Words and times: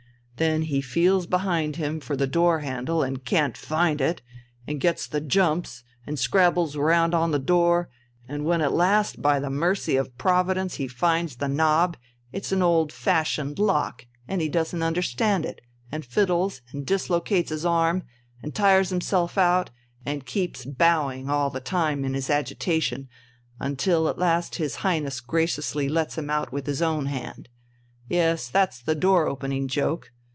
And 0.43 0.53
then 0.53 0.61
he 0.63 0.81
feels 0.81 1.27
behind 1.27 1.75
him 1.75 1.99
for 1.99 2.15
the 2.15 2.25
door 2.25 2.61
handle 2.61 3.03
and 3.03 3.23
can't 3.23 3.55
find 3.55 4.01
it, 4.01 4.23
and 4.65 4.81
gets 4.81 5.05
the 5.05 5.21
jumps 5.21 5.83
and 6.07 6.17
scrabbles 6.17 6.75
around 6.75 7.13
on 7.13 7.29
the 7.29 7.37
door, 7.37 7.91
and 8.27 8.43
when 8.43 8.59
at 8.61 8.73
last 8.73 9.21
by 9.21 9.39
the 9.39 9.51
mercy 9.51 9.97
of 9.97 10.17
Providence 10.17 10.77
he 10.77 10.87
finds 10.87 11.35
the 11.35 11.47
knob 11.47 11.95
it's 12.31 12.51
an 12.51 12.63
old 12.63 12.91
fashioned 12.91 13.59
lock, 13.59 14.07
and 14.27 14.41
he 14.41 14.49
doesn't 14.49 14.81
understand 14.81 15.45
it 15.45 15.61
and 15.91 16.03
fiddles 16.03 16.61
and 16.71 16.87
dislocates 16.87 17.51
his 17.51 17.63
arm 17.63 18.01
and 18.41 18.55
tires 18.55 18.89
himself 18.89 19.37
out 19.37 19.69
and 20.07 20.25
keeps 20.25 20.65
bowing 20.65 21.29
all 21.29 21.51
the 21.51 21.59
time 21.61 22.03
in 22.03 22.15
his 22.15 22.31
agitation, 22.31 23.07
until 23.59 24.09
at 24.09 24.17
last 24.17 24.55
his 24.55 24.77
Highness 24.77 25.19
graciously 25.21 25.87
lets 25.87 26.17
him 26.17 26.31
out 26.31 26.51
with 26.51 26.65
his 26.65 26.81
own 26.81 27.05
hand. 27.05 27.47
Yes, 28.09 28.47
that's 28.49 28.81
the 28.81 28.95
door 28.95 29.27
opening 29.27 29.67
joke! 29.67 30.09